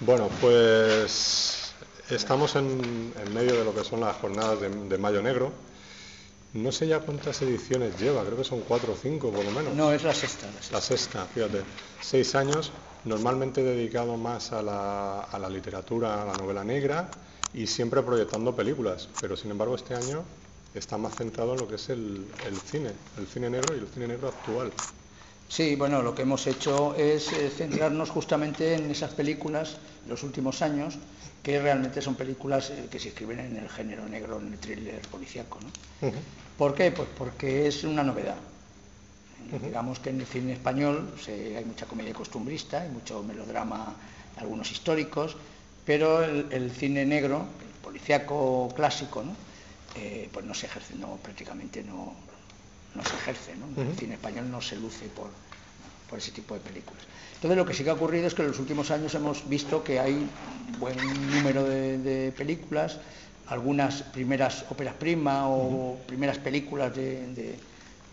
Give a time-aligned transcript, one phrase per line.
[0.00, 1.72] Bueno, pues
[2.10, 5.52] estamos en, medio de lo que son las jornadas de, Mayo Negro.
[6.52, 9.74] No sé ya cuántas ediciones lleva, creo que son cuatro o cinco por lo menos.
[9.74, 10.46] No, es la sexta.
[10.70, 11.62] La sexta, fíjate.
[12.00, 12.70] Seis años,
[13.04, 17.10] normalmente dedicado más a la, a la literatura, a la novela negra
[17.52, 19.08] y siempre proyectando películas.
[19.20, 20.24] Pero sin embargo este año
[20.74, 22.26] está más centrado en lo que es el,
[22.66, 24.72] cine, el cine negro y el cine negro actual.
[25.48, 30.22] Sí, bueno, lo que hemos hecho es eh, centrarnos justamente en esas películas de los
[30.22, 30.98] últimos años,
[31.42, 35.00] que realmente son películas eh, que se escriben en el género negro, en el thriller
[35.08, 35.58] policíaco.
[35.60, 36.10] ¿no?
[36.58, 36.90] ¿Por qué?
[36.90, 38.36] Pues porque es una novedad.
[39.62, 43.94] Digamos que en el cine español hay mucha comedia costumbrista, hay mucho melodrama,
[44.38, 45.36] algunos históricos,
[45.84, 49.36] pero el, cine negro, el policíaco clásico, ¿no?
[49.96, 52.14] Eh, pues no se ejerce, no, prácticamente no,
[52.94, 53.82] no se ejerce, ¿no?
[53.82, 55.30] El cine español no se luce por,
[56.08, 57.02] por ese tipo de películas.
[57.34, 59.84] Entonces lo que sí que ha ocurrido es que en los últimos años hemos visto
[59.84, 60.30] que hay un
[60.78, 60.96] buen
[61.30, 62.98] número de, películas,
[63.48, 67.58] algunas primeras óperas prima o primeras películas de,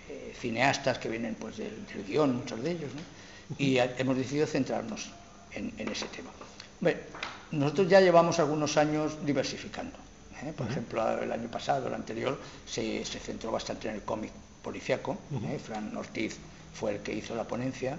[0.09, 3.01] eh, cineastas que vienen pues del, guion, muchos de ellos, ¿no?
[3.57, 5.11] y hemos decidido centrarnos
[5.53, 6.31] en, ese tema.
[7.51, 9.97] nosotros ya llevamos algunos años diversificando.
[10.43, 10.53] ¿eh?
[10.55, 14.31] Por ejemplo, el año pasado, el anterior, se, centró bastante en el cómic
[14.61, 15.17] policiaco.
[15.49, 15.59] ¿eh?
[15.59, 16.37] Fran Ortiz
[16.73, 17.97] fue el que hizo la ponencia.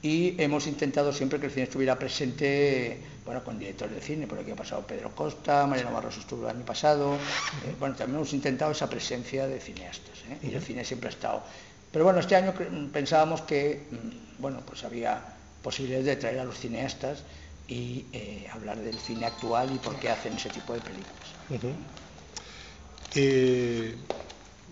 [0.00, 4.38] Y hemos intentado siempre que el cine estuviera presente, bueno, con directores de cine, por
[4.38, 8.32] aquí ha pasado Pedro Costa, Mariano Barroso estuvo el año pasado, eh, bueno, también hemos
[8.32, 11.42] intentado esa presencia de cineastas, y el cine siempre ha estado.
[11.90, 12.54] Pero bueno, este año
[12.92, 15.20] pensábamos que, mm, bueno, pues había
[15.64, 17.24] posibilidades de traer a los cineastas
[17.66, 18.04] y
[18.52, 21.28] hablar del cine actual y por qué hacen ese tipo de películas.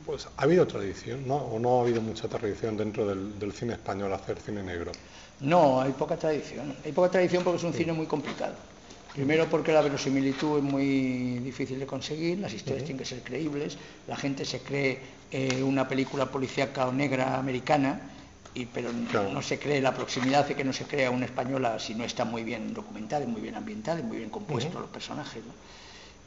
[0.05, 1.37] Pues ha habido tradición, ¿no?
[1.37, 4.93] ¿O no ha habido mucha tradición dentro del, cine español hacer cine negro?
[5.41, 6.75] No, hay poca tradición.
[6.85, 8.55] Hay poca tradición porque es un cine muy complicado.
[9.15, 13.79] Primero porque la verosimilitud es muy difícil de conseguir, las historias tienen que ser creíbles,
[14.07, 14.99] la gente se cree
[15.31, 18.01] eh, una película policíaca o negra americana
[18.65, 22.05] pero no, se cree la proximidad de que no se crea una española si no
[22.05, 25.43] está muy bien documentada, muy bien ambientada, muy bien compuesto los personajes.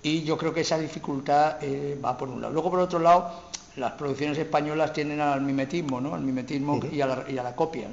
[0.03, 2.53] Y yo creo que esa dificultad eh, va por un lado.
[2.53, 3.48] Luego, por otro lado,
[3.79, 6.13] las producciones españolas tienen al mimetismo, ¿no?
[6.13, 7.87] al mimetismo y, a la, copia.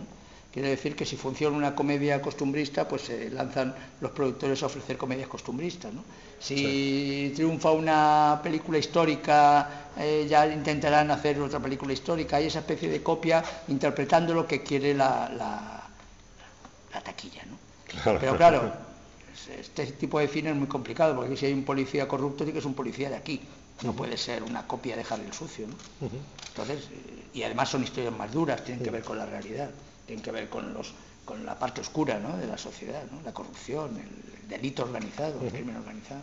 [0.52, 4.96] Quiere decir que si funciona una comedia costumbrista, pues se lanzan los productores a ofrecer
[4.96, 5.92] comedias costumbristas.
[6.38, 12.36] Si triunfa una película histórica, eh, ya intentarán hacer otra película histórica.
[12.36, 17.42] Hay esa especie de copia interpretando lo que quiere la, la, taquilla.
[18.02, 18.72] Pero claro,
[19.48, 22.58] este tipo de cine es muy complicado, porque si hay un policía corrupto, sí que
[22.58, 23.41] es un policía de aquí.
[23.82, 25.66] No puede ser una copia de el Sucio.
[26.48, 26.88] Entonces,
[27.34, 29.70] y además son historias más duras, tienen que ver con la realidad,
[30.06, 30.94] tienen que ver con los
[31.26, 36.20] con la parte oscura de la sociedad, la corrupción, el delito organizado, el crimen organizado.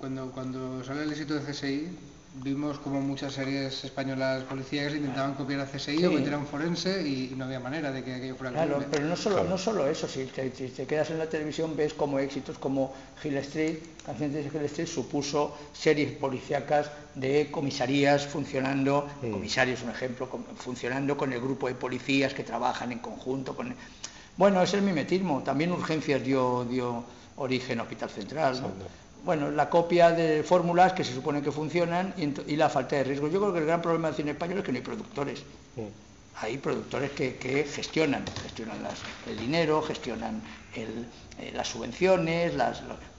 [0.00, 1.88] cuando, cuando sale el éxito de CSI,
[2.34, 7.06] vimos como muchas series españolas policíacas intentaban copiar a CSI o meter a un forense
[7.06, 10.08] y, no había manera de que aquello fuera Claro, pero no solo, no solo eso,
[10.08, 10.50] si te,
[10.86, 13.76] quedas en la televisión ves como éxitos como Hill Street,
[14.06, 21.32] Canciones de Hill Street supuso series policíacas de comisarías funcionando, comisarios un ejemplo, funcionando con
[21.32, 23.74] el grupo de policías que trabajan en conjunto con...
[24.38, 27.04] Bueno, es el mimetismo, también Urgencias dio, dio
[27.36, 28.62] origen a Hospital Central.
[28.62, 29.01] ¿no?
[29.24, 33.28] Bueno, la copia de fórmulas que se supone que funcionan y, la falta de riesgo.
[33.28, 35.42] Yo creo que el gran problema del cine español es que no hay productores.
[36.40, 38.78] Hay productores que, gestionan, gestionan
[39.28, 40.42] el dinero, gestionan
[40.74, 42.54] eh, las subvenciones,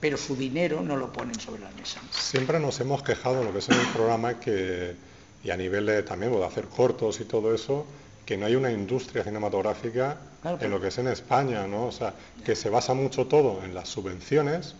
[0.00, 2.00] pero su dinero no lo ponen sobre la mesa.
[2.10, 4.96] Siempre nos hemos quejado, lo que es en el programa, que,
[5.42, 7.86] y a nivel de, también de hacer cortos y todo eso,
[8.26, 10.18] que no hay una industria cinematográfica
[10.60, 11.86] en lo que es en España, ¿no?
[11.86, 12.14] O sea,
[12.44, 14.74] que se basa mucho todo en las subvenciones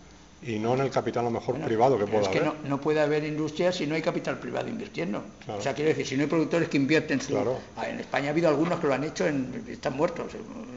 [0.46, 3.00] y no en el capital a lo mejor privado que pueda es que No, puede
[3.00, 5.22] haber industria si no hay capital privado invirtiendo.
[5.48, 7.36] O sea, quiero decir, si no hay productores que invierten su...
[7.76, 10.32] Ah, en España ha habido algunos que lo han hecho, en, están muertos,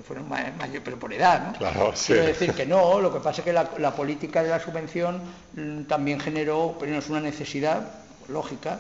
[0.05, 1.57] fueron mayores, pero por edad, ¿no?
[1.57, 5.21] Claro, Quiero decir que no, lo que pasa es que la, política de la subvención
[5.55, 7.91] mm, también generó, pero no es una necesidad
[8.29, 8.79] lógica,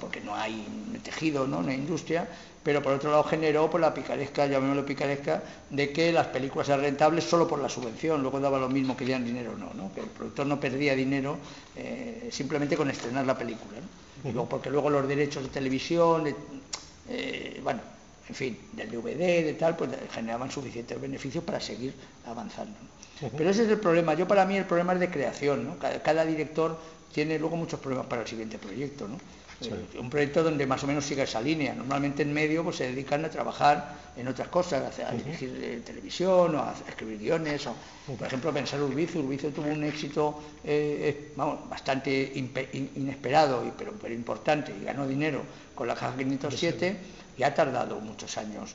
[0.00, 0.66] porque no hay
[1.02, 1.62] tejido, ¿no?
[1.62, 2.28] no hay industria,
[2.62, 6.82] pero por otro lado generó por la picaresca, llamémoslo picaresca, de que las películas eran
[6.82, 9.92] rentables solo por la subvención, luego daba lo mismo que dieran dinero o no, ¿no?
[9.92, 11.38] que el productor no perdía dinero
[11.76, 13.78] eh, simplemente con estrenar la película,
[14.48, 16.32] porque luego los derechos de televisión,
[17.08, 17.80] eh, bueno,
[18.28, 21.92] en fin, del DVD, de tal, pues generaban suficientes beneficios para seguir
[22.26, 22.76] avanzando.
[23.36, 24.14] Pero ese es el problema.
[24.14, 25.66] Yo para mí el problema es de creación.
[25.66, 25.78] ¿no?
[25.78, 26.78] Cada, cada, director
[27.12, 29.06] tiene luego muchos problemas para el siguiente proyecto.
[29.06, 29.18] ¿no?
[29.66, 31.74] Eh, un proyecto donde más o menos sigue esa línea.
[31.74, 36.54] Normalmente en medio pues, se dedican a trabajar en otras cosas, a, dirigir eh, televisión
[36.54, 37.66] o a, escribir guiones.
[37.66, 37.74] O,
[38.16, 39.20] por ejemplo, pensar Urbizo.
[39.20, 41.32] Urbizo tuvo un éxito eh,
[41.68, 45.42] bastante inesperado, y, pero, pero, importante y ganó dinero
[45.74, 46.96] con la caja 507
[47.38, 48.74] y ha tardado muchos años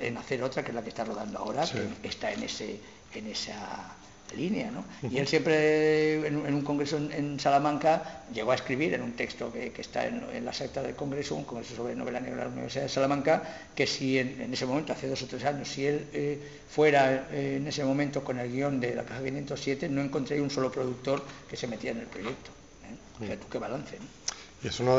[0.00, 2.80] en hacer otra, que es la que está rodando ahora, que está en, ese,
[3.14, 3.96] en esa
[4.32, 4.70] línea.
[4.70, 4.84] ¿no?
[5.08, 9.72] Y él siempre, en, un congreso en, Salamanca, llegó a escribir en un texto que,
[9.76, 12.88] está en, la secta del congreso, un congreso sobre novela negra de la Universidad de
[12.88, 13.42] Salamanca,
[13.74, 16.38] que si en, ese momento, hace dos o tres años, si él eh,
[16.68, 20.50] fuera eh, en ese momento con el guion de la caja 507, no encontraría un
[20.50, 22.50] solo productor que se metía en el proyecto.
[22.84, 23.22] ¿eh?
[23.22, 23.98] O sea, tú qué balance.
[24.64, 24.96] Y es uno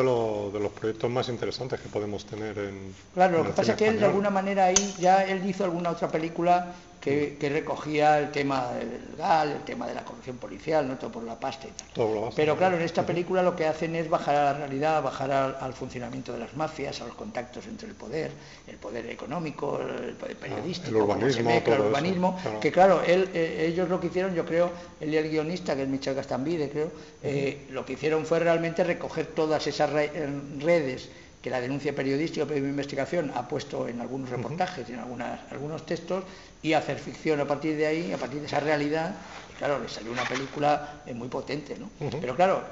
[0.51, 2.93] de, los proyectos más interesantes que podemos tener en.
[3.13, 5.91] Claro, lo que pasa es que él de alguna manera ahí ya él hizo alguna
[5.91, 10.97] otra película que, recogía el tema del GAL, el tema de la corrupción policial, ¿no?
[10.97, 12.29] todo por la pasta y tal.
[12.33, 15.73] Pero claro, en esta película lo que hacen es bajar a la realidad, bajar al,
[15.73, 18.31] funcionamiento de las mafias, a los contactos entre el poder,
[18.67, 23.89] el poder económico, el poder ah, periodístico, el urbanismo, el urbanismo que claro, eh, ellos
[23.89, 24.71] lo que hicieron, yo creo,
[25.01, 26.91] él y el guionista, que es Michel Gastambide, creo,
[27.21, 31.09] eh, lo que hicieron fue realmente recoger todas esas redes
[31.43, 35.85] que la denuncia periodística o de investigación ha puesto en algunos reportajes, en algunas, algunos
[35.85, 36.23] textos,
[36.63, 39.13] y hacer ficción a partir de ahí, a partir de esa realidad,
[39.51, 41.89] y claro, le salió una película eh, muy potente, ¿no?
[41.99, 42.63] Pero claro,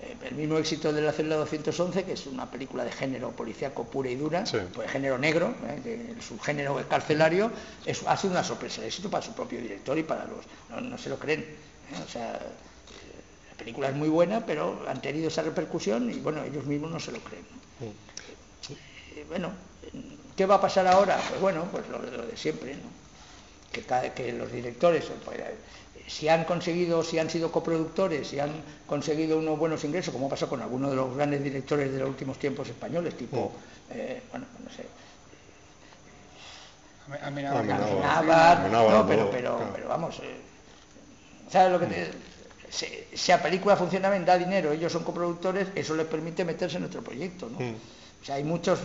[0.00, 3.82] eh, el mismo éxito de la celda 211, que es una película de género policíaco
[3.82, 5.52] pura y dura, pues género negro,
[5.84, 7.50] eh, el subgénero carcelario,
[8.06, 10.46] ha sido una sorpresa de éxito para su propio director y para los...
[10.80, 11.44] no, se lo creen.
[12.06, 12.38] O sea,
[13.60, 17.12] película es muy buena, pero han tenido esa repercusión y bueno, ellos mismos no se
[17.12, 17.44] lo creen.
[19.14, 19.50] Eh, bueno,
[20.34, 21.20] ¿qué va a pasar ahora?
[21.28, 22.90] Pues bueno, pues lo, de siempre, ¿no?
[23.70, 25.38] que, que los directores, pues,
[26.08, 28.50] si han conseguido, si han sido coproductores, si han
[28.86, 32.38] conseguido unos buenos ingresos, como pasó con algunos de los grandes directores de los últimos
[32.38, 33.52] tiempos españoles, tipo,
[33.90, 34.84] eh, bueno, no sé,
[38.68, 40.40] no, pero, pero, pero vamos, eh,
[41.50, 42.10] ¿sabes lo que te,
[42.70, 42.86] si,
[43.28, 47.02] la película funciona bien, da dinero, ellos son coproductores, eso les permite meterse en nuestro
[47.02, 47.48] proyecto.
[47.48, 47.58] ¿no?
[47.58, 47.74] Mm.
[48.22, 48.80] O sea, hay muchos...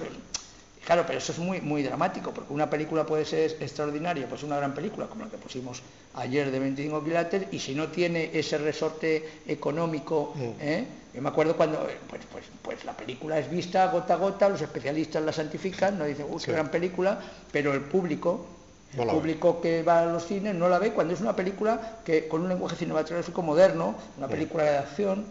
[0.85, 4.57] Claro, pero eso es muy, muy dramático, porque una película puede ser extraordinaria, pues una
[4.57, 5.81] gran película, como la que pusimos
[6.13, 10.41] ayer de 25 quilates, y si no tiene ese resorte económico, mm.
[10.61, 10.87] ¿eh?
[11.13, 14.61] yo me acuerdo cuando, pues, pues, pues, la película es vista gota a gota, los
[14.61, 17.19] especialistas la santifican, no dicen, uy, qué gran película,
[17.51, 18.45] pero el público
[18.97, 22.27] el público que va a los cines no la ve cuando es una película que
[22.27, 25.25] con un lenguaje cinematográfico moderno, una película de acción.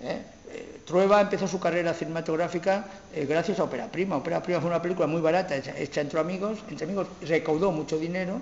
[0.00, 0.22] ¿eh?
[0.50, 4.16] Eh, Trueba empezó su carrera cinematográfica eh, gracias a Opera Prima.
[4.16, 8.40] Opera Prima fue una película muy barata, hecha, entre amigos, entre amigos recaudó mucho dinero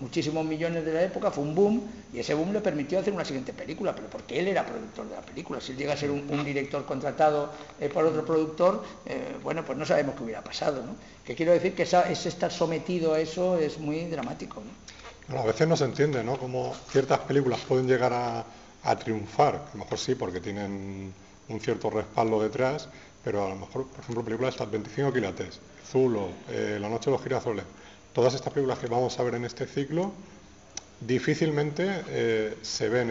[0.00, 1.82] muchísimos millones de la época, fue un boom,
[2.12, 5.14] y ese boom le permitió hacer una siguiente película, pero porque él era productor de
[5.14, 5.60] la película.
[5.60, 7.50] Si él llega a ser un, director contratado
[7.80, 10.82] eh, por otro productor, eh, bueno, pues no sabemos qué hubiera pasado.
[10.82, 10.94] ¿no?
[11.24, 14.62] Que quiero decir que esa, ese estar sometido a eso es muy dramático.
[15.28, 16.36] a veces no se entiende, ¿no?
[16.38, 18.44] Cómo ciertas películas pueden llegar a,
[18.96, 21.12] triunfar, a lo mejor sí, porque tienen
[21.48, 22.88] un cierto respaldo detrás,
[23.22, 27.16] pero a lo mejor, por ejemplo, películas estas 25 quilates, Zulo, eh, La noche de
[27.16, 27.64] los girasoles,
[28.12, 30.12] todas estas películas que vamos a ver en este ciclo
[31.00, 33.10] difícilmente eh, se ven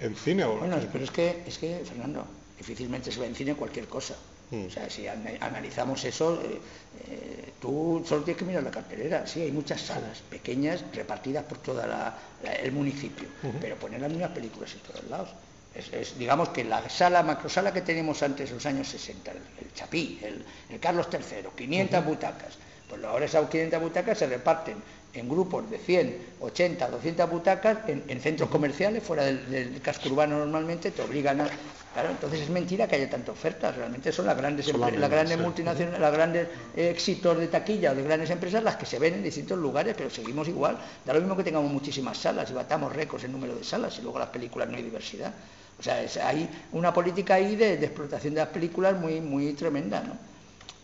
[0.00, 0.44] en, cine.
[0.44, 2.26] Bueno, pero es que, es que, Fernando,
[2.58, 4.14] difícilmente se ve en cine cualquier cosa.
[4.50, 4.66] Mm.
[4.66, 6.60] O sea, si analizamos eso, eh,
[7.08, 9.26] eh, tú solo tienes que mirar la cartelera.
[9.26, 13.28] Sí, hay muchas salas pequeñas repartidas por todo el municipio,
[13.60, 15.30] pero poner las mismas películas en todos lados.
[15.74, 19.38] Es, digamos que la sala, macrosala que teníamos antes en los años 60, el,
[19.74, 20.44] Chapí, el,
[20.78, 24.76] Carlos III, 500 butacas, pues ahora esas 500 butacas se reparten
[25.14, 30.90] en grupos de 100, 80, 200 butacas en, centros comerciales, fuera del, casco urbano normalmente,
[30.90, 31.48] te obligan a...
[31.92, 36.00] Claro, entonces es mentira que haya tanta oferta, realmente son las grandes, las grandes multinacionales,
[36.00, 39.56] las grandes éxitos de taquilla o de grandes empresas las que se ven en distintos
[39.56, 40.76] lugares, pero seguimos igual.
[41.04, 44.02] Da lo mismo que tengamos muchísimas salas y batamos récords en número de salas y
[44.02, 45.32] luego las películas no hay diversidad.
[45.78, 50.16] O sea, hay una política ahí de, explotación de las películas muy, muy tremenda, ¿no?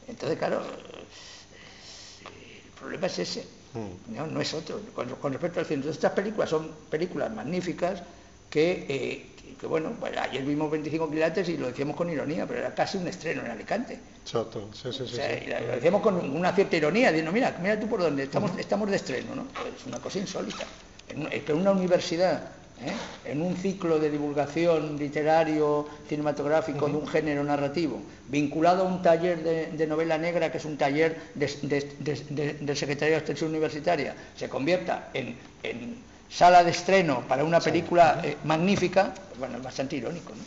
[0.07, 0.63] Entonces, claro,
[2.81, 3.45] problema es ese,
[3.75, 4.33] mm.
[4.33, 4.81] no, es otro.
[4.95, 8.03] Con, respecto al cine, estas películas son películas magníficas
[8.49, 9.27] que, eh,
[9.69, 13.43] bueno, ayer vimos 25 quilates y lo decíamos con ironía, pero era casi un estreno
[13.43, 13.99] en Alicante.
[14.23, 15.21] Exacto, sí, sí, sí,
[15.67, 18.97] Lo decíamos con una cierta ironía, diciendo, mira, mira tú por dónde, estamos, estamos de
[18.97, 19.43] estreno, ¿no?
[19.43, 20.65] Es una cosa insólita.
[21.09, 22.43] En, una universidad
[22.85, 23.31] ¿eh?
[23.31, 29.43] en un ciclo de divulgación literario, cinematográfico de un género narrativo, vinculado a un taller
[29.43, 35.37] de, novela negra, que es un taller del Secretario de Extensión Universitaria, se convierta en,
[36.31, 40.43] sala de estreno para una película eh, magnífica, bueno, es bastante irónico, ¿no?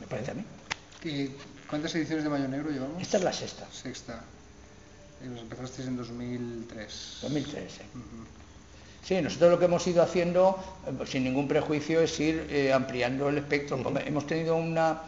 [0.00, 0.44] Me parece a mí.
[1.68, 3.00] ¿Cuántas ediciones de Mayo Negro llevamos?
[3.00, 3.66] Esta es la sexta.
[3.70, 4.24] Sexta.
[5.22, 7.18] Y empezasteis en 2003.
[7.22, 7.80] 2003, sí.
[9.04, 13.28] Sí, nosotros lo que hemos ido haciendo, eh, sin ningún prejuicio, es ir eh, ampliando
[13.28, 13.78] el espectro.
[14.06, 15.02] Hemos tenido una,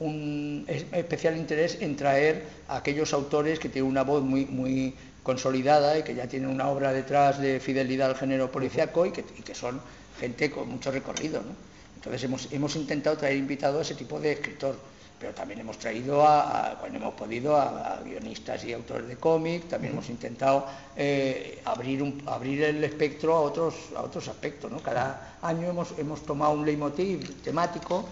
[0.00, 5.98] un especial interés en traer a aquellos autores que tienen una voz muy, muy consolidada
[5.98, 9.42] y que ya tienen una obra detrás de fidelidad al género policiaco y que, y
[9.42, 9.82] que son
[10.18, 11.40] gente con mucho recorrido.
[11.42, 11.54] ¿no?
[11.96, 14.76] Entonces hemos, hemos intentado traer invitados a ese tipo de escritor
[15.18, 19.94] pero también hemos traído, a, cuando hemos podido, a, guionistas y autores de cómic, también
[19.94, 24.70] hemos intentado eh, abrir, un, abrir el espectro a otros, a otros aspectos.
[24.70, 24.80] ¿no?
[24.80, 28.04] Cada año hemos, hemos tomado un leitmotiv temático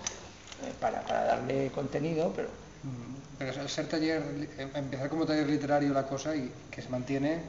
[0.62, 2.49] eh, para, darle contenido, pero...
[3.37, 4.23] Pero al ser taller,
[4.56, 7.40] eh, empezar como taller literario la cosa y que se mantiene,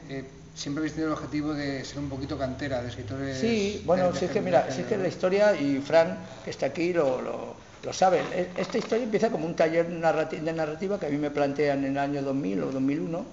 [0.54, 3.38] siempre habéis tenido el objetivo de ser un poquito cantera, de escritores...
[3.38, 6.66] Sí, bueno, si es que mira, si es que la historia, y Fran, que está
[6.66, 8.24] aquí, lo lo saben.
[8.32, 11.92] E, esta historia empieza como un taller de narrativa que a mí me plantean en
[11.92, 13.24] el año 2000 o 2001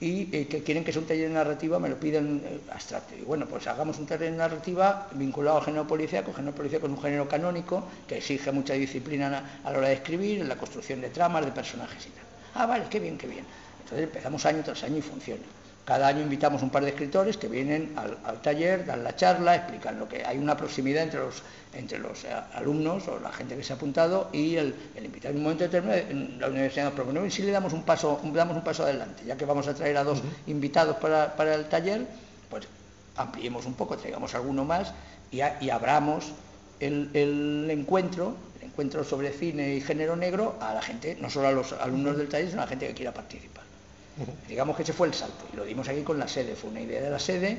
[0.00, 3.14] y eh, que quieren que sea un taller de narrativa, me lo piden eh, abstracto.
[3.14, 6.30] Y bueno, pues hagamos un taller de narrativa vinculado al género policíaco.
[6.30, 9.94] El género policíaco es un género canónico que exige mucha disciplina a la hora de
[9.94, 12.24] escribir, en la construcción de tramas, de personajes y tal.
[12.54, 13.44] Ah, vale, qué bien, qué bien.
[13.82, 15.42] Entonces empezamos año tras año y funciona.
[15.88, 19.98] Cada año invitamos un par de escritores que vienen al, taller, dan la charla, explican
[19.98, 21.42] lo que hay una proximidad entre los,
[21.72, 25.32] entre los eh, alumnos o la gente que se ha apuntado y el, invitado.
[25.32, 26.02] En un momento determinado
[26.40, 29.38] la universidad nos propone, y si le damos un paso, damos un paso adelante, ya
[29.38, 32.06] que vamos a traer a dos invitados para, el taller,
[32.50, 32.68] pues
[33.16, 34.92] ampliemos un poco, traigamos alguno más
[35.30, 36.34] y, abramos
[36.80, 41.48] el, el encuentro el encuentro sobre cine y género negro a la gente, no solo
[41.48, 43.67] a los alumnos del taller, sino a la gente que quiera participar.
[44.48, 46.80] Digamos que ese fue el salto y lo dimos aquí con la sede, fue una
[46.80, 47.58] idea de la sede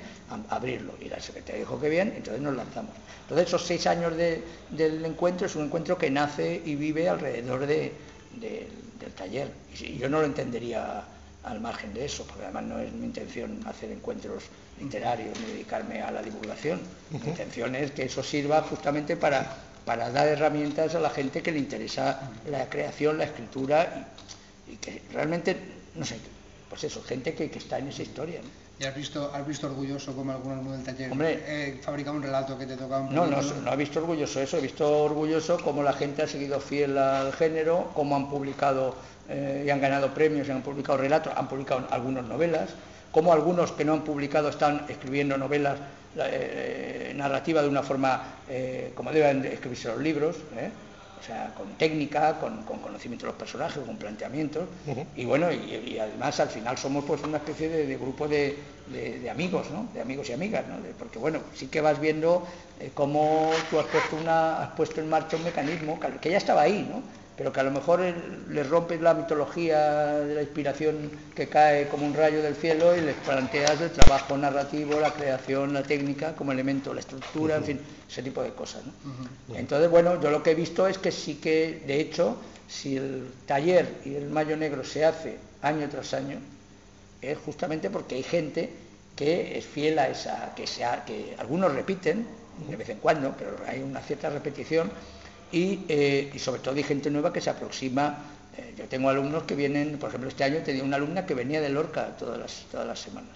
[0.50, 2.92] abrirlo y la secretaria dijo que bien, entonces nos lanzamos.
[3.24, 7.92] Entonces esos seis años del encuentro es un encuentro que nace y vive alrededor del
[9.16, 11.04] taller y yo no lo entendería
[11.44, 14.44] al margen de eso, porque además no es mi intención hacer encuentros
[14.80, 16.82] literarios ni dedicarme a la divulgación.
[17.12, 21.52] Mi intención es que eso sirva justamente para, para dar herramientas a la gente que
[21.52, 24.10] le interesa la creación, la escritura
[24.68, 25.56] y que realmente,
[25.96, 26.18] no sé,
[26.70, 28.40] pues eso, gente que, está en esa historia.
[28.80, 32.66] ¿Y has visto, has visto orgulloso como algunos del taller Hombre, eh, un relato que
[32.66, 35.94] te toca un No, no, no he visto orgulloso eso, he visto orgulloso cómo la
[35.94, 38.96] gente ha seguido fiel al género, cómo han publicado
[39.28, 42.70] eh, y han ganado premios y han publicado relatos, han publicado algunas novelas,
[43.12, 45.78] cómo algunos que no han publicado están escribiendo novelas
[46.16, 48.36] eh, narrativas de una forma
[48.96, 50.38] como deben escribirse los libros
[51.20, 54.64] o sea, con técnica, con, conocimiento de los personajes, con planteamientos,
[55.16, 58.58] y bueno, y, además al final somos pues una especie de, grupo de,
[59.30, 59.88] amigos, ¿no?
[59.94, 60.76] De amigos y amigas, ¿no?
[60.98, 62.48] porque bueno, sí que vas viendo
[62.80, 66.62] eh, cómo tú has puesto, una, has puesto en marcha un mecanismo que ya estaba
[66.62, 67.02] ahí, ¿no?
[67.40, 68.02] Pero que a lo mejor
[68.50, 73.00] les rompes la mitología de la inspiración que cae como un rayo del cielo y
[73.00, 77.80] les planteas el trabajo narrativo, la creación, la técnica como elemento, la estructura, en fin,
[78.10, 78.82] ese tipo de cosas.
[79.56, 82.36] Entonces, bueno, yo lo que he visto es que sí que, de hecho,
[82.68, 86.40] si el taller y el Mayo Negro se hace año tras año,
[87.22, 88.70] es justamente porque hay gente
[89.16, 92.28] que es fiel a esa, que, sea, que algunos repiten
[92.68, 94.92] de vez en cuando, pero hay una cierta repetición
[95.52, 98.18] eh, y, sobre todo hay gente nueva que se aproxima.
[98.58, 101.62] Eh, yo tengo alumnos que vienen, por ejemplo, este año tenía una alumna que venía
[101.62, 103.36] de Lorca todas las, todas las semanas,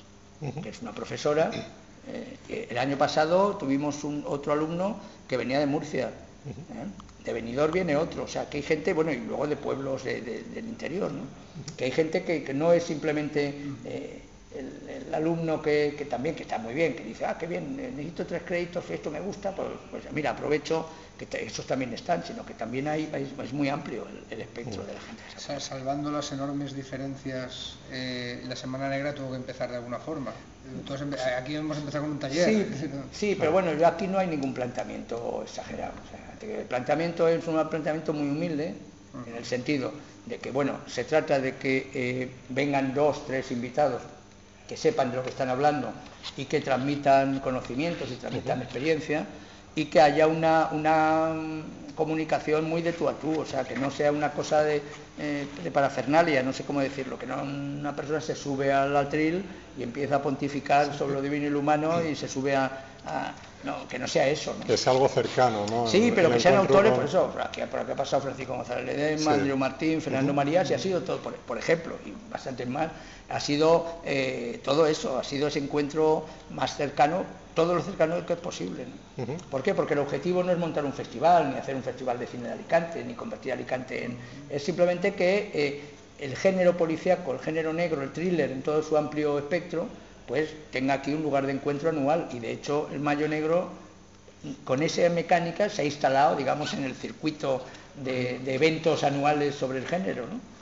[0.62, 1.52] que es una profesora.
[2.08, 6.12] Eh, el año pasado tuvimos un, otro alumno que venía de Murcia.
[7.24, 10.66] De Benidorm viene otro, o sea que hay gente, bueno, y luego de pueblos del
[10.66, 11.22] interior, ¿no?
[11.78, 13.56] que hay gente que, no es simplemente
[14.56, 18.42] el, alumno que, también, que está muy bien, que dice, ah, qué bien, necesito tres
[18.44, 22.56] créditos, y esto me gusta, pues, pues mira, aprovecho que estos también están, sino que
[22.56, 23.10] también hay,
[23.44, 25.60] es, muy amplio el, espectro de la gente.
[25.60, 30.32] salvando las enormes diferencias, eh, la Semana Negra tuvo que empezar de alguna forma.
[30.76, 31.08] Entonces,
[31.38, 32.68] aquí hemos empezado con un taller.
[33.12, 35.94] Sí, pero bueno, yo aquí no hay ningún planteamiento exagerado.
[36.42, 38.74] el planteamiento es un planteamiento muy humilde,
[39.28, 39.94] en el sentido
[40.26, 44.02] de que, bueno, se trata de que eh, vengan dos, tres invitados
[44.74, 45.94] que sepan de lo que están hablando
[46.36, 49.24] y que transmitan conocimientos y transmitan experiencia
[49.76, 53.92] y que haya una, mm, comunicación muy de tú a tú, o sea, que no
[53.92, 54.82] sea una cosa de,
[55.20, 59.46] eh, de parafernalia, no sé cómo decirlo, que no una persona se sube al atril
[59.78, 62.72] y empieza a pontificar sobre lo divino y lo humano y se sube a,
[63.64, 64.56] no, que no sea eso.
[64.66, 65.88] Que sea algo cercano, ¿no?
[65.88, 68.86] Sí, pero que sean autores, por eso, por aquí, por aquí ha pasado Francisco González
[68.86, 72.90] Ledesma, Andrew Martín, Fernando Marías, y ha sido todo, por, ejemplo, y bastantes más,
[73.30, 78.34] ha sido eh, todo eso, ha sido ese encuentro más cercano todo lo cercano que
[78.34, 78.86] es posible.
[79.50, 79.74] ¿Por qué?
[79.74, 82.54] Porque el objetivo no es montar un festival, ni hacer un festival de cine de
[82.54, 84.18] Alicante, ni convertir a Alicante en...
[84.50, 85.82] Es simplemente que eh,
[86.20, 89.88] el género policíaco, el género negro, el thriller en todo su amplio espectro,
[90.28, 92.30] pues tenga aquí un lugar de encuentro anual.
[92.34, 93.70] Y de hecho el Mayo Negro,
[94.64, 97.64] con esa mecánica, se ha instalado, digamos, en el circuito
[98.04, 100.26] de, eventos anuales sobre el género.
[100.28, 100.53] ¿no?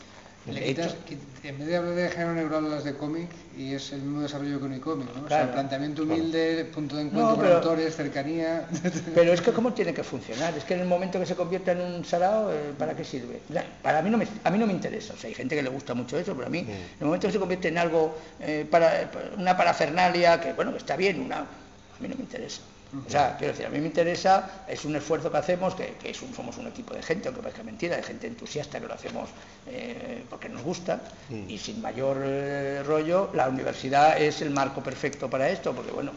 [0.47, 4.59] En vez de hablar de género negro hablas de cómic y es el mismo desarrollo
[4.59, 5.25] que un cómic, ¿no?
[5.25, 8.67] O sea, el planteamiento humilde, punto de encuentro con autores, cercanía.
[9.15, 11.73] Pero es que cómo tiene que funcionar, es que en el momento que se convierta
[11.73, 13.39] en un sarao, eh, ¿para qué sirve?
[13.83, 15.69] Para mí no me, a mí no me interesa, o sea, hay gente que le
[15.69, 16.67] gusta mucho eso, pero a mí, en
[16.99, 20.95] el momento que se convierte en algo, eh, para, una parafernalia, que bueno, que está
[20.95, 22.61] bien, una, a mí no me interesa.
[22.93, 26.57] O sea, quiero decir, a mí me interesa, es un esfuerzo que hacemos, que, somos
[26.57, 29.29] un equipo de gente, aunque parezca mentira, de gente entusiasta que lo hacemos
[29.67, 31.49] eh, porque nos gusta, mm.
[31.49, 36.11] y sin mayor eh, rollo, la universidad es el marco perfecto para esto, porque bueno,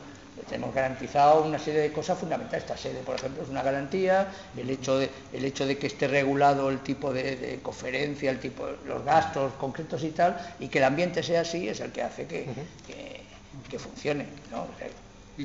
[0.48, 2.64] tenemos garantizado una serie de cosas fundamentales.
[2.64, 6.08] Esta sede, por ejemplo, es una garantía, el hecho de, el hecho de que esté
[6.08, 10.84] regulado el tipo de, conferencia, el tipo, los gastos concretos y tal, y que el
[10.84, 12.46] ambiente sea así, es el que hace que,
[13.68, 14.26] que, funcione.
[14.52, 14.66] ¿no?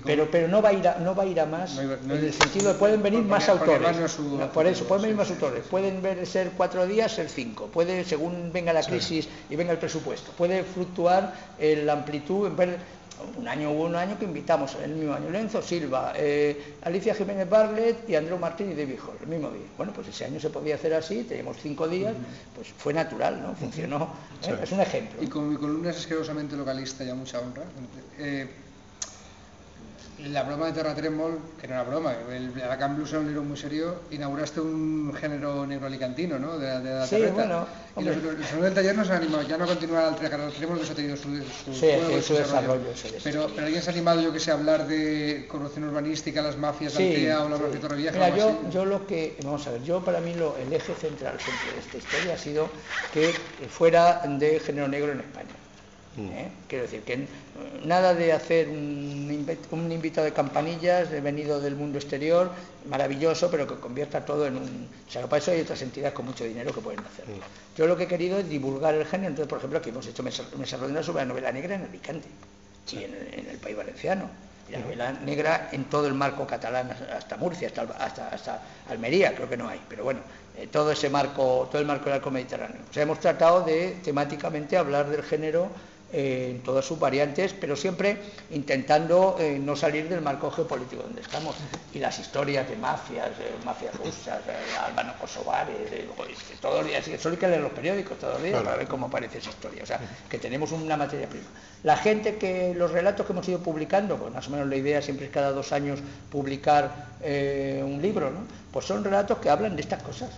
[0.06, 2.34] Pero pero no va a ir a, no va a ir a más en el
[2.34, 4.18] sentido de pueden venir más autores.
[4.54, 5.64] por eso pueden venir más autores.
[5.70, 7.68] pueden ser cuatro días ser cinco.
[7.68, 10.32] Puede según venga la crisis y venga el presupuesto.
[10.38, 13.00] Puede fluctuar la amplitud en ver
[13.38, 15.30] un año hubo un año que invitamos el mismo año.
[15.30, 19.68] Lenzo Silva eh, Alicia Jiménez Barlet y Andreu Martín y David Hall el mismo día.
[19.78, 22.14] Bueno pues ese año se podía hacer así teníamos cinco días
[22.56, 24.14] pues fue natural no funcionó
[24.48, 24.58] ¿eh?
[24.64, 25.22] es un ejemplo.
[25.22, 27.64] Y con mi columna es asquerosamente localista ya mucha honra.
[28.18, 28.48] Eh,
[30.28, 33.44] la broma de Terra Tremol, que no era broma, el Alacant Blues era un libro
[33.44, 36.58] muy serio, inauguraste un género negro alicantino, ¿no?
[36.58, 37.66] De, de la sí, bueno,
[37.98, 40.78] y los, los, del taller no se han animado, ya no continuar al Terra Tremol,
[40.78, 42.90] que eso ha tenido su, su, sí, juego, su desarrollo.
[43.24, 46.58] pero, pero alguien se ha animado, yo que sé, a hablar de corrupción urbanística, las
[46.58, 48.14] mafias Altea o la mafia Torrevieja.
[48.14, 51.38] Mira, yo, yo lo que, vamos a ver, yo para mí lo, el eje central
[51.40, 52.70] siempre de esta historia ha sido
[53.14, 53.32] que
[53.70, 55.69] fuera de género negro en España.
[56.18, 56.32] Mm.
[56.32, 56.52] ¿eh?
[56.68, 57.28] Quiero decir que
[57.86, 62.52] nada de hacer un, invitado de campanillas de venido del mundo exterior,
[62.90, 64.88] maravilloso, pero que convierta todo en un...
[65.08, 67.36] O sea, para eso hay otras entidades con mucho dinero que pueden hacerlo.
[67.36, 67.78] Mm.
[67.78, 70.24] Yo lo que he querido es divulgar el género, entonces, por ejemplo, aquí hemos hecho
[70.24, 72.28] mesa, mesa sobre la novela negra en Alicante
[72.92, 74.30] y en, el país valenciano.
[74.68, 79.50] Y la novela negra en todo el marco catalán, hasta Murcia, hasta, hasta, Almería, creo
[79.50, 80.20] que no hay, pero bueno,
[80.58, 82.82] eh, todo ese marco, todo el marco del arco mediterráneo.
[82.90, 85.70] O sea, hemos tratado de temáticamente hablar del género
[86.12, 88.18] en todas sus variantes, pero siempre
[88.52, 91.56] intentando eh, no salir del marco geopolítico donde estamos.
[91.94, 93.30] Y las historias de mafias,
[93.66, 94.42] mafias rusas,
[94.88, 95.76] albano-kosovares,
[96.62, 99.08] todos los días, solo hay que leer los periódicos todos los días para ver cómo
[99.08, 99.84] aparece esa historia.
[99.84, 101.46] O sea, que tenemos una materia prima.
[101.84, 105.02] La gente que, los relatos que hemos ido publicando, pues más o menos la idea
[105.02, 106.00] siempre es cada dos años
[106.32, 108.40] publicar eh, un libro, ¿no?
[108.72, 110.30] Pues son relatos que hablan de estas cosas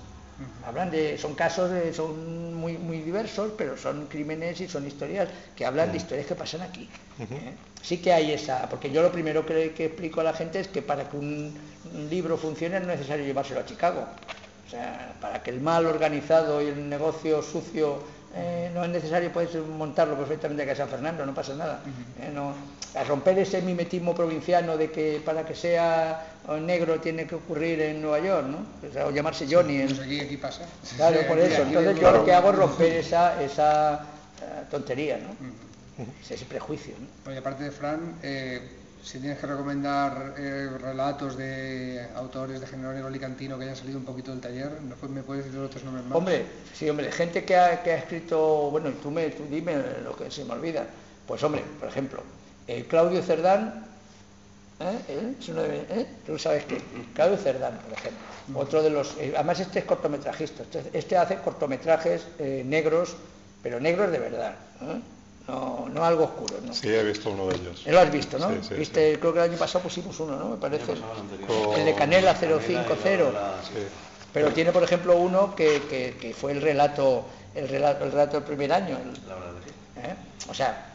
[0.65, 5.65] Hablan de, son casos, son muy, muy diversos, pero son crímenes y son historias que
[5.65, 6.87] hablan de historias que pasan aquí.
[7.19, 7.53] ¿eh?
[7.81, 10.67] Sí que hay esa, porque yo lo primero que, que, explico a la gente es
[10.67, 11.53] que para que un,
[12.09, 14.05] libro funcione no es necesario llevárselo a Chicago.
[14.67, 17.99] O sea, para que el mal organizado y el negocio sucio
[18.35, 21.81] eh, no es necesario, puedes montarlo perfectamente aquí a San Fernando, no pasa nada.
[22.21, 22.31] ¿eh?
[22.33, 22.53] no,
[22.95, 28.01] a romper ese mimetismo provinciano de que para que sea negro tiene que ocurrir en
[28.01, 29.05] Nueva York, ¿no?
[29.05, 29.85] O, llamarse Johnny.
[29.85, 30.65] Pues aquí, pasa.
[30.95, 31.61] Claro, por eso.
[31.61, 34.05] Entonces yo lo que hago es romper esa, esa
[34.41, 35.35] eh, tontería, ¿no?
[36.29, 36.95] Ese prejuicio.
[36.99, 37.29] ¿no?
[37.29, 38.61] Oye, aparte de Fran, eh,
[39.03, 43.97] si tienes que recomendar eh, relatos de autores de género negro alicantino que hayan salido
[43.97, 44.71] un poquito del taller,
[45.09, 46.17] ¿me puedes decir otros nombres más?
[46.17, 50.15] Hombre, sí, hombre, gente que ha, que ha escrito, bueno, tú, me, tú dime lo
[50.15, 50.85] que se me olvida.
[51.27, 52.23] Pues hombre, por ejemplo,
[52.67, 53.85] eh, Claudio Cerdán,
[54.81, 54.99] ¿eh?
[55.07, 55.85] ¿Eh?
[55.89, 56.05] ¿Eh?
[56.25, 56.81] tú sabes que
[57.13, 62.25] Claudio Cerdán, por ejemplo, otro de los, además este es cortometrajista, este, este hace cortometrajes
[62.39, 63.15] negros,
[63.63, 64.55] pero negros de verdad,
[65.47, 66.55] no, no, algo oscuro.
[66.63, 66.73] ¿no?
[66.73, 67.85] Sí, he visto uno de ellos.
[67.85, 68.49] Lo has visto, ¿no?
[68.77, 70.49] Viste, creo que el año pasado pusimos uno, ¿no?
[70.49, 70.93] Me parece.
[71.75, 72.95] El de Canela 050.
[74.33, 78.43] Pero tiene, por ejemplo, uno que, que, fue el relato, el relato, el relato del
[78.43, 78.97] primer año.
[80.49, 80.90] O sea,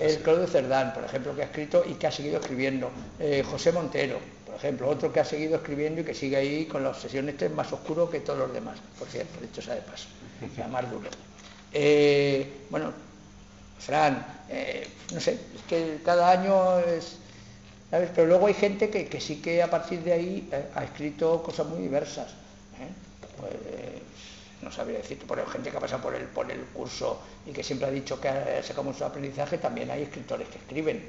[0.00, 2.90] el Claudio Cerdán, por ejemplo, que ha escrito y que ha seguido escribiendo.
[3.18, 6.82] Eh, José Montero, por ejemplo, otro que ha seguido escribiendo y que sigue ahí con
[6.82, 10.08] la obsesión este más oscuro que todos los demás, por cierto, dicho sea de paso,
[10.54, 11.08] sea más duro.
[11.72, 12.92] Eh, bueno,
[13.78, 17.16] Fran, eh, no sé, es que cada año es...
[17.90, 18.10] ¿sabes?
[18.14, 21.80] Pero luego hay gente que, sí que a partir de ahí ha escrito cosas muy
[21.82, 22.26] diversas.
[23.38, 23.54] Pues,
[24.62, 27.62] no sabría decir, por gente que ha pasado por el, por el curso y que
[27.62, 31.08] siempre ha dicho que ha sacado mucho aprendizaje, también hay escritores que escriben.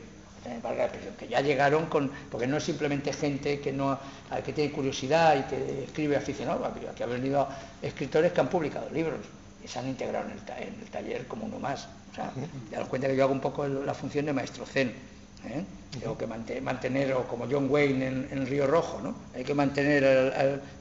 [1.18, 4.00] que ya llegaron con, porque no es simplemente gente que no
[4.46, 7.48] que tiene curiosidad y que escribe aficionado, que ha venido
[7.82, 9.20] escritores que han publicado libros
[9.64, 10.38] y se han integrado en
[10.80, 11.88] el, taller como uno más.
[12.12, 12.32] O sea,
[12.86, 14.94] cuenta que yo hago un poco la función de maestro zen.
[15.46, 15.64] ¿Eh?
[16.00, 19.16] Tengo que mantener, o como John Wayne en, Río Rojo, ¿no?
[19.36, 20.04] Hay que mantener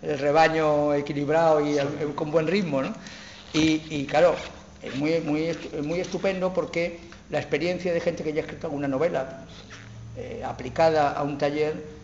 [0.02, 1.78] el, rebaño equilibrado y
[2.14, 2.92] con buen ritmo, ¿no?
[3.54, 4.34] Y, claro,
[4.82, 8.88] es muy, muy, muy estupendo porque la experiencia de gente que ya ha escrito alguna
[8.88, 9.44] novela
[10.16, 11.97] eh, aplicada a un taller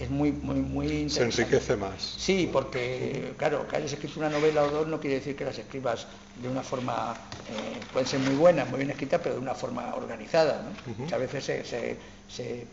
[0.00, 1.32] es muy, muy, muy interesante.
[1.32, 2.14] Se enriquece más.
[2.16, 5.58] Sí, porque, claro, que hayas escrito una novela o dos no quiere decir que las
[5.58, 6.06] escribas
[6.40, 7.14] de una forma,
[7.50, 10.64] eh, pueden ser muy buenas, muy bien escritas, pero de una forma organizada.
[10.96, 11.66] Muchas veces
[12.28, 12.66] se,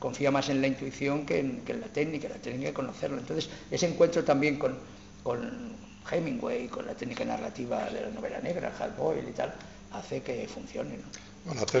[0.00, 3.18] confía más en la intuición que en, la técnica, la técnica de conocerlo.
[3.18, 4.76] Entonces, ese encuentro también con,
[5.22, 5.76] con
[6.10, 9.54] Hemingway, con la técnica narrativa de la novela negra, Hal Boyle y tal,
[9.92, 10.98] hace que funcione.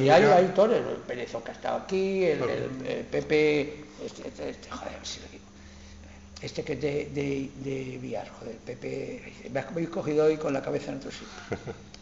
[0.00, 2.40] Y hay, autores, el Pérez que ha estado aquí, el,
[3.10, 5.44] Pepe, este, este, este, joder, si lo digo,
[6.40, 10.62] este que es de, de, de Viar, joder, Pepe, me habéis cogido hoy con la
[10.62, 11.28] cabeza en otro sitio.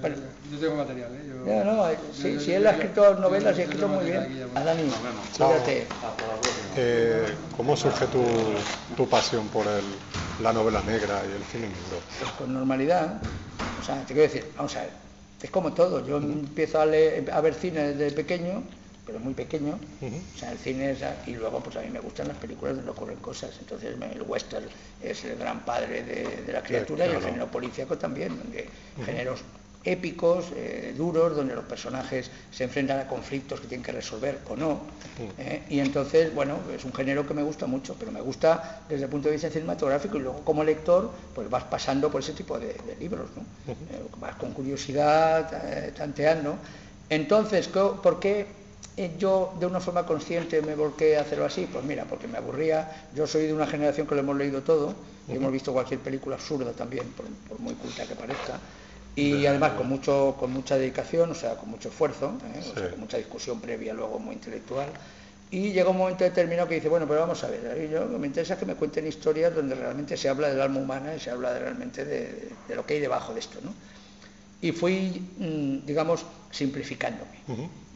[0.00, 0.16] Bueno,
[0.50, 1.22] yo tengo material, ¿eh?
[1.28, 4.50] Yo, no, no, sí, si él ha escrito novelas y ha escrito muy bien.
[4.54, 4.90] Adani,
[5.36, 5.86] cuídate.
[6.76, 8.24] Eh, ¿Cómo surge tu,
[8.96, 9.84] tu pasión por el,
[10.42, 12.00] la novela negra y el cine negro?
[12.18, 13.20] Pues con normalidad.
[13.80, 14.90] O sea, te quiero decir, vamos a ver,
[15.44, 16.04] es como todo.
[16.06, 18.62] Yo empiezo a, ver cine desde pequeño,
[19.04, 19.78] pero muy pequeño.
[20.00, 21.00] O sea, el cine es...
[21.26, 23.50] Y luego, pues a mí me gustan las películas donde ocurren cosas.
[23.60, 24.64] Entonces, el western
[25.02, 28.66] es el gran padre de, la criatura y el género policíaco también, donde
[29.04, 29.40] géneros
[29.84, 34.56] épicos, eh, duros, donde los personajes se enfrentan a conflictos que tienen que resolver o
[34.56, 34.80] no.
[35.38, 39.04] Eh, y entonces, bueno, es un género que me gusta mucho, pero me gusta desde
[39.04, 42.58] el punto de vista cinematográfico y luego como lector, pues vas pasando por ese tipo
[42.58, 43.42] de, libros, ¿no?
[43.72, 46.56] Eh, vas con curiosidad, tanteando.
[47.10, 48.46] Entonces, ¿por qué
[49.18, 51.68] yo de una forma consciente me volqué a hacerlo así?
[51.70, 54.94] Pues mira, porque me aburría, yo soy de una generación que lo hemos leído todo,
[55.28, 57.04] y hemos visto cualquier película absurda también,
[57.48, 58.58] por muy culta que parezca
[59.16, 62.90] y además con mucho con mucha dedicación, o sea, con mucho esfuerzo, ¿eh?
[62.90, 64.88] con mucha discusión previa luego muy intelectual.
[65.50, 68.58] Y llega un momento determinado que dice, bueno, pero vamos a ver, yo, me interesa
[68.58, 72.04] que me cuenten historias donde realmente se habla del alma humana y se habla realmente
[72.04, 73.60] de, lo que hay debajo de esto.
[73.62, 73.72] ¿no?
[74.60, 77.30] Y fui, mm, digamos, simplificándome.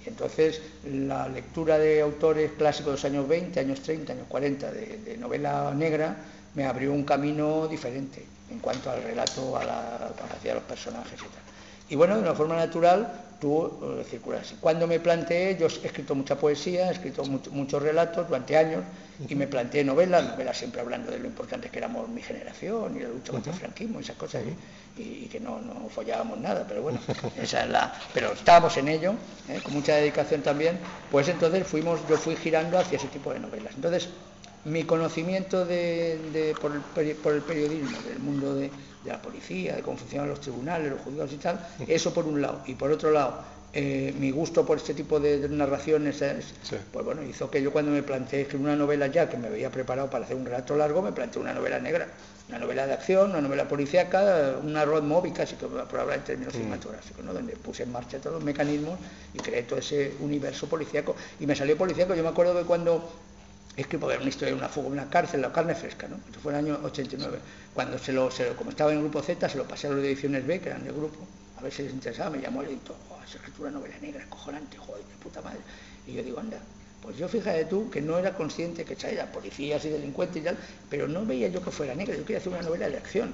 [0.09, 5.17] Entonces la lectura de autores clásicos de los años 20, años 30, años 40 de
[5.19, 6.17] novela negra
[6.55, 10.11] me abrió un camino diferente en cuanto al relato, a la
[10.43, 11.43] de los personajes y tal.
[11.91, 14.55] Y bueno, de una forma natural, tú eh, circulas.
[14.61, 18.83] Cuando me planteé, yo he escrito mucha poesía, he escrito muchos relatos durante años,
[19.29, 23.01] y me planteé novelas, novelas siempre hablando de lo importante que éramos mi generación y
[23.01, 24.43] la lucha contra el franquismo y esas cosas,
[24.97, 27.01] y, que no, no, follábamos nada, pero bueno,
[27.43, 27.95] esa es la.
[28.15, 29.15] Pero estábamos en ello,
[29.49, 29.61] ¿eh?
[29.63, 30.79] con mucha dedicación también,
[31.11, 33.75] pues entonces fuimos, yo fui girando hacia ese tipo de novelas.
[33.75, 34.09] Entonces,
[34.65, 38.71] mi conocimiento de, por, el, periodismo, del mundo de,
[39.05, 42.61] la policía, de cómo funcionan los tribunales, los juzgados y tal, eso por un lado.
[42.67, 46.23] Y por otro lado, eh, mi gusto por este tipo de, narraciones,
[46.93, 49.71] pues bueno, hizo que yo cuando me planteé escribir una novela ya, que me había
[49.71, 52.09] preparado para hacer un relato largo, me planteé una novela negra,
[52.49, 56.25] una novela de acción, una novela policíaca, una road movie casi, que por hablar en
[56.25, 56.57] términos mm.
[56.57, 57.35] cinematográficos, ¿no?
[57.35, 58.99] donde puse en marcha todos los mecanismos
[59.35, 61.15] y creé todo ese universo policíaco.
[61.39, 63.07] Y me salió policíaco, yo me acuerdo que cuando
[63.77, 66.17] es que poder una historia de una fuga, una cárcel, la carne fresca, ¿no?
[66.27, 67.39] Esto fue en el año 89.
[67.75, 70.03] Cuando se lo, se como estaba en el grupo Z, se lo pasé a los
[70.03, 71.21] de ediciones B, que eran del grupo,
[71.57, 74.77] a ver si les interesaba, me llamó el editor, oh, esa escritura novela negra, cojonante,
[74.79, 75.61] joder, de puta madre.
[76.07, 76.59] Y yo digo, anda,
[77.03, 80.57] pues yo fíjate tú que no era consciente que eran policías y delincuentes y tal,
[80.91, 83.33] pero no veía yo que fuera negra, yo quería hacer una novela de acción,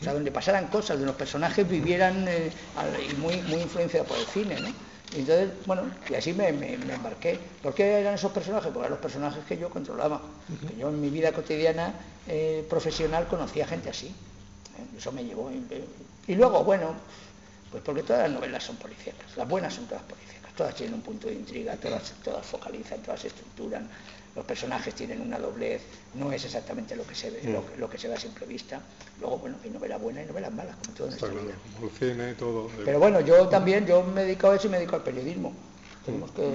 [0.00, 2.50] o sea, donde pasaran cosas, donde los personajes vivieran eh,
[3.10, 4.68] y muy, muy influenciados por el cine, ¿no?
[5.14, 7.38] Entonces, bueno, y así me, embarqué.
[7.62, 8.72] ¿Por qué eran esos personajes?
[8.72, 10.20] Porque eran los personajes que yo controlaba.
[10.68, 11.94] que yo en mi vida cotidiana
[12.26, 14.08] eh, profesional conocía gente así.
[14.08, 14.96] ¿eh?
[14.98, 15.50] Eso me llevó.
[16.26, 16.94] Y luego, bueno,
[17.70, 19.36] pues porque todas las novelas son policíacas.
[19.36, 20.52] Las buenas son todas policíacas.
[20.54, 23.88] Todas tienen un punto de intriga, todas, todas focalizan, todas estructuran
[24.34, 25.82] los personajes tienen una doblez,
[26.14, 27.40] no es exactamente lo que se ve,
[27.78, 28.80] lo, que se ve a simple vista.
[29.20, 31.54] Luego, bueno, hay novelas buenas y novelas malas, como todo en esta vida.
[31.82, 32.68] el cine y todo.
[32.84, 35.52] Pero bueno, yo también, yo me dedico a eso y me dedico al periodismo.
[36.04, 36.52] Tenemos que...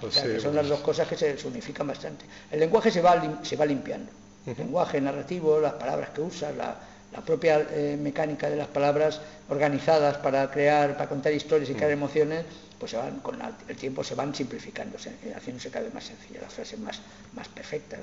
[0.00, 2.24] Pues son las dos cosas que se, unifican bastante.
[2.50, 4.12] El lenguaje se va, se va limpiando.
[4.46, 6.76] El lenguaje narrativo, las palabras que usas, la,
[7.24, 12.44] propia eh, mecánica de las palabras organizadas para crear, para contar historias y crear emociones,
[12.78, 14.98] pues se van, con el tiempo se van simplificando,
[15.34, 17.00] haciéndose cada vez más sencillas, las frases más,
[17.34, 18.00] más perfectas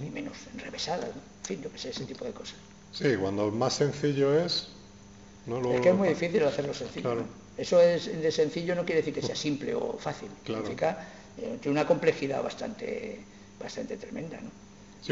[0.00, 2.56] y menos enrevesadas, en fin, yo que sé, ese tipo de cosas.
[2.92, 4.68] Sí, cuando más sencillo es...
[5.46, 7.24] No, es que es muy difícil hacerlo sencillo.
[7.58, 10.28] Eso es de sencillo no quiere decir que sea simple o fácil.
[10.44, 11.06] Significa
[11.36, 13.20] eh, tiene una complejidad bastante,
[13.60, 14.38] bastante tremenda.
[14.40, 14.50] ¿no?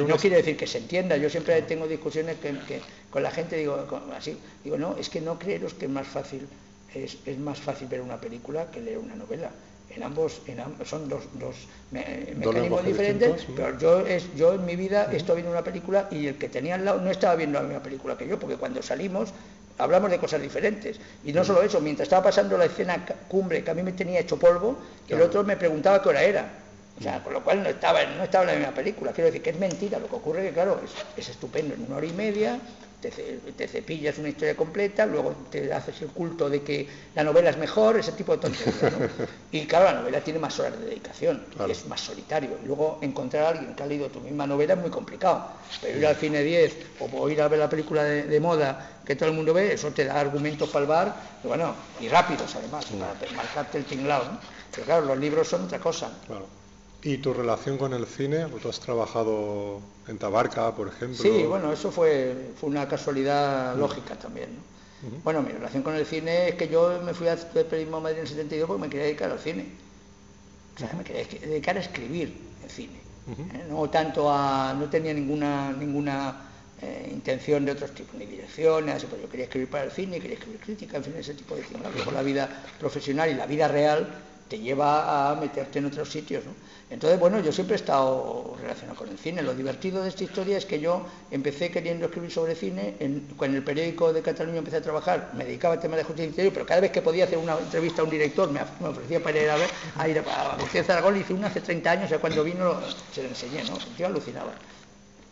[0.06, 1.16] no quiere decir que se entienda.
[1.16, 5.38] Yo siempre tengo discusiones que, con la gente, digo así, digo, no, es que no
[5.38, 6.46] creeros que es más fácil,
[6.94, 9.50] es, es más fácil ver una película que leer una novela.
[9.94, 11.54] En ambos, en ambos son dos, dos
[11.90, 16.28] mecanismos diferentes, pero yo, es, yo en mi vida he estado viendo una película y
[16.28, 18.82] el que tenía al lado no estaba viendo la misma película que yo, porque cuando
[18.82, 19.34] salimos
[19.78, 20.98] hablamos de cosas diferentes.
[21.24, 24.20] Y no solo eso, mientras estaba pasando la escena cumbre que a mí me tenía
[24.20, 24.78] hecho polvo,
[25.08, 26.61] el otro me preguntaba qué hora era.
[26.98, 29.12] O sea, con lo cual no estaba, no estaba en la misma película.
[29.12, 31.96] Quiero decir que es mentira, lo que ocurre que, claro, es, es estupendo en una
[31.96, 32.60] hora y media,
[33.10, 37.56] te, cepillas una historia completa, luego te haces el culto de que la novela es
[37.56, 38.76] mejor, ese tipo de tonterías.
[39.52, 42.50] Y claro, la novela tiene más horas de dedicación, es más solitario.
[42.62, 45.46] Y luego encontrar a alguien que ha leído tu misma novela es muy complicado.
[45.80, 49.28] Pero ir al cine 10 o ir a ver la película de, moda que todo
[49.28, 52.86] el mundo ve, eso te da argumentos para el bar, y bueno, y rápidos además,
[52.86, 54.24] para marcarte el tinglado.
[54.70, 56.10] Pero claro, los libros son otra cosa.
[57.04, 58.46] ¿Y tu relación con el cine?
[58.62, 61.20] ¿Tú has trabajado en Tabarca, por ejemplo?
[61.20, 64.50] Sí, bueno, eso fue, fue una casualidad lógica también.
[65.24, 68.22] Bueno, mi relación con el cine es que yo me fui a periodismo Madrid en
[68.22, 69.66] el 72 porque me quería dedicar al cine.
[70.76, 73.00] O sea, me quería dedicar a escribir en cine.
[73.52, 73.64] ¿eh?
[73.68, 74.72] No tanto a...
[74.72, 79.68] no tenía ninguna, ninguna eh, intención de otros tipos, ni direcciones, pues yo quería escribir
[79.68, 81.92] para el cine, quería escribir crítica, en fin, ese tipo de cosas.
[81.94, 84.08] Luego la vida profesional y la vida real
[84.52, 86.44] te lleva a meterte en otros sitios.
[86.44, 86.52] ¿no?
[86.90, 89.40] Entonces, bueno, yo siempre he estado relacionado con el cine.
[89.40, 93.56] Lo divertido de esta historia es que yo empecé queriendo escribir sobre cine, en, cuando
[93.56, 96.66] el periódico de Cataluña empecé a trabajar, me dedicaba al tema de justicia interior, pero
[96.66, 99.56] cada vez que podía hacer una entrevista a un director, me, ofrecía para ir a
[99.56, 102.78] ver, a ir a, a Zaragoza, hice una hace 30 años, ya cuando vino
[103.10, 103.78] se lo enseñé, ¿no?
[103.96, 104.52] Yo alucinaba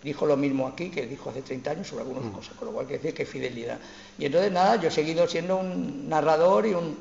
[0.03, 2.33] dijo lo mismo aquí que dijo hace 30 años sobre algunas mm.
[2.33, 3.79] cosas, con lo cual quiere decir que fidelidad.
[4.19, 6.97] Y entonces nada, yo he seguido siendo un narrador y un,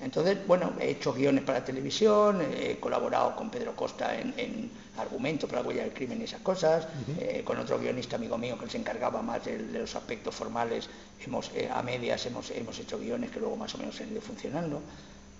[0.00, 5.48] entonces, bueno, he hecho guiones para televisión, he colaborado con Pedro Costa en, en argumentos
[5.48, 6.86] para la huella del crimen y esas cosas,
[7.18, 10.88] eh, con otro guionista amigo mío que se encargaba más de, los aspectos formales,
[11.24, 14.20] hemos, eh, a medias hemos, hemos, hecho guiones que luego más o menos han ido
[14.20, 14.80] funcionando.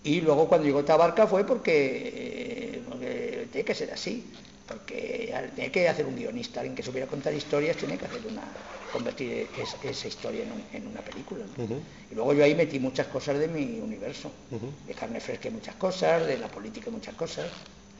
[0.05, 4.25] Y luego cuando llegó Tabarca fue porque, eh, porque tiene que ser así
[4.66, 8.42] porque tiene que hacer un guionista, alguien que supiera contar historias, tiene que hacer una,
[8.92, 9.48] convertir
[9.83, 11.44] esa historia en, una película.
[12.11, 14.31] Y luego yo ahí metí muchas cosas de mi universo,
[14.87, 17.46] de carne fresca muchas cosas, de la política muchas cosas,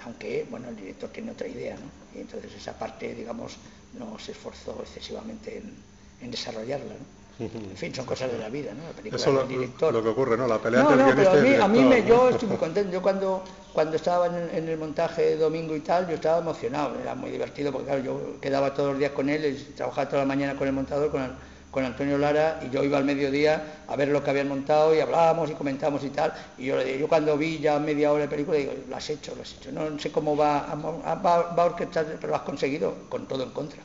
[0.05, 2.18] aunque bueno el director tiene otra idea, ¿no?
[2.18, 3.57] Y entonces esa parte, digamos,
[3.98, 5.74] no se esforzó excesivamente en,
[6.20, 6.94] en desarrollarla.
[6.94, 7.15] ¿no?
[7.38, 8.85] En fin, son cosas de la vida, ¿no?
[8.85, 9.92] La película Eso del director.
[9.92, 10.46] Lo, que ocurre, ¿no?
[10.46, 12.90] La pelea no, no, pero a mí, a mí me, yo estoy muy contento.
[12.90, 13.42] Yo cuando,
[13.75, 17.88] cuando estaba en, el montaje domingo y tal, yo estaba emocionado, era muy divertido porque
[17.88, 20.72] claro, yo quedaba todos los días con él, y trabajaba toda la mañana con el
[20.72, 21.37] montador, con,
[21.70, 25.01] con Antonio Lara, y yo iba al mediodía a ver lo que habían montado y
[25.01, 26.33] hablábamos y comentábamos y tal.
[26.57, 29.42] Y yo yo cuando vi ya media hora de película, digo, lo has hecho, lo
[29.42, 29.70] has hecho.
[29.72, 31.14] No, sé cómo va, va,
[31.53, 33.83] va a orquestar, pero lo has conseguido con todo en contra.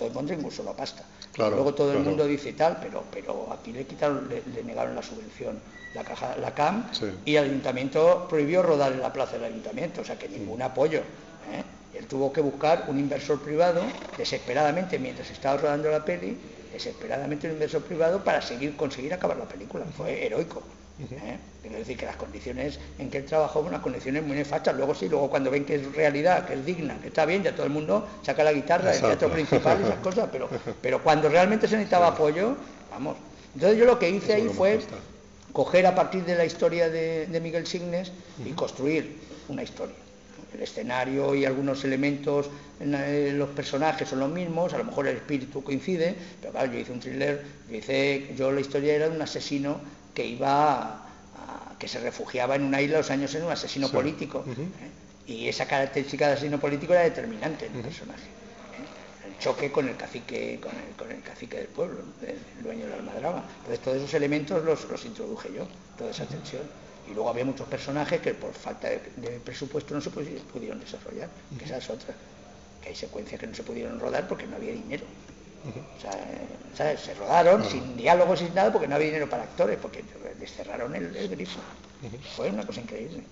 [0.00, 1.04] Todo contra, incluso la pasta.
[1.36, 5.60] Luego todo el mundo dice tal, pero, pero aquí le quitaron, le, negaron la subvención,
[5.94, 6.90] la caja, la CAM,
[7.24, 11.00] y el ayuntamiento prohibió rodar en la plaza del ayuntamiento, o sea que ningún apoyo.
[11.00, 11.98] ¿eh?
[11.98, 13.82] Él tuvo que buscar un inversor privado,
[14.16, 16.36] desesperadamente, mientras estaba rodando la peli,
[16.72, 19.84] desesperadamente un inversor privado para seguir, conseguir acabar la película.
[19.96, 20.62] Fue heroico.
[21.12, 21.38] ¿Eh?
[21.62, 24.76] Quiero decir que las condiciones en que él trabajó unas condiciones muy nefastas.
[24.76, 27.54] Luego sí, luego cuando ven que es realidad, que es digna, que está bien, ya
[27.54, 30.48] todo el mundo saca la guitarra del teatro principal y esas cosas, pero,
[30.80, 32.56] pero cuando realmente se necesitaba apoyo,
[32.90, 33.16] vamos.
[33.54, 34.80] Entonces yo lo que hice ahí fue
[35.52, 38.12] coger a partir de la historia de, Miguel Signes
[38.44, 39.94] y construir una historia.
[40.54, 45.16] El escenario y algunos elementos, en los personajes son los mismos, a lo mejor el
[45.16, 49.14] espíritu coincide, pero claro, yo hice un thriller, yo, hice, yo la historia era de
[49.14, 49.80] un asesino
[50.14, 51.06] que iba
[51.80, 54.44] que se refugiaba en una isla los años en un asesino político.
[54.46, 55.32] ¿eh?
[55.32, 58.20] Y esa característica de asesino político era determinante en el personaje.
[58.20, 59.28] ¿eh?
[59.28, 63.44] El choque con el cacique, con el, cacique del pueblo, el dueño de la almadraba.
[63.60, 66.62] Entonces todos esos elementos los, introduje yo, toda esa tensión.
[67.10, 71.64] Y luego había muchos personajes que por falta de, presupuesto no se pudieron desarrollar, que
[71.64, 72.14] esa es otra.
[72.82, 75.04] Que hay secuencias que no se pudieron rodar porque no había dinero.
[75.66, 80.02] O sea, se rodaron sin diálogos, sin nada, porque no había dinero para actores, porque
[80.38, 81.60] les cerraron el, grifo.
[82.36, 83.22] Fue una cosa increíble.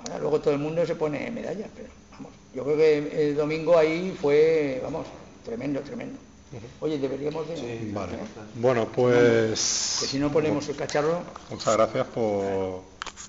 [0.00, 3.76] Ahora luego todo el mundo se pone medallas, pero vamos, yo creo que el domingo
[3.76, 5.06] ahí fue, vamos,
[5.44, 6.18] tremendo, tremendo.
[6.80, 7.56] Oye, deberíamos de...
[7.56, 8.12] Sí, vale.
[8.54, 9.98] Bueno, pues...
[10.00, 11.20] Que si no ponemos el cacharro...
[11.50, 12.82] Muchas gracias por,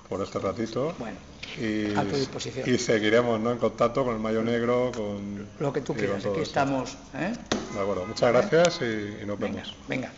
[0.08, 0.94] por este ratito.
[0.98, 5.46] Bueno y, Y seguiremos en contacto con el Mayo Negro, con...
[5.58, 6.96] Lo que tú quieras, aquí estamos.
[7.14, 7.32] ¿eh?
[7.74, 9.74] De acuerdo, muchas gracias y, nos vemos.
[9.88, 10.12] Venga.